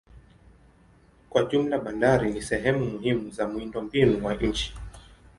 [1.29, 4.73] Kwa jumla bandari ni sehemu muhimu za miundombinu wa nchi.